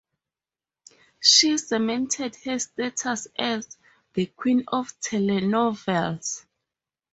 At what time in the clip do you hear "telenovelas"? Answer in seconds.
4.99-6.43